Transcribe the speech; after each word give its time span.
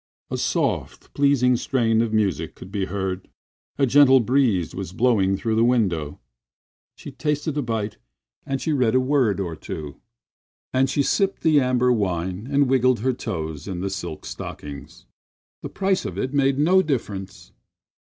A 0.31 0.37
soft, 0.39 1.13
pleasing 1.13 1.55
strain 1.57 2.01
of 2.01 2.11
music 2.11 2.55
could 2.55 2.71
be 2.71 2.85
heard, 2.85 3.27
and 3.77 3.85
a 3.85 3.85
gentle 3.85 4.19
breeze 4.19 4.73
was 4.73 4.93
blowing 4.93 5.37
through 5.37 5.53
the 5.55 5.63
window. 5.63 6.19
She 6.95 7.11
tasted 7.11 7.55
a 7.55 7.61
bite, 7.61 7.97
and 8.43 8.59
she 8.59 8.73
read 8.73 8.95
a 8.95 8.99
word 8.99 9.39
or 9.39 9.55
two, 9.55 9.97
and 10.73 10.89
she 10.89 11.03
sipped 11.03 11.43
the 11.43 11.59
amber 11.61 11.91
wine 11.91 12.47
and 12.49 12.67
wiggled 12.67 13.01
her 13.01 13.13
toes 13.13 13.67
in 13.67 13.81
the 13.81 13.91
silk 13.91 14.25
stockings. 14.25 15.05
The 15.61 15.69
price 15.69 16.03
of 16.03 16.17
it 16.17 16.33
made 16.33 16.57
no 16.57 16.81
difference. 16.81 17.51